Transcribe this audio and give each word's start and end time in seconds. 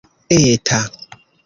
eta 0.37 0.79